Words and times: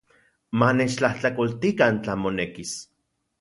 Manechtlajtlakoltikan 0.61 2.01
tlan 2.03 2.19
monekis. 2.25 2.73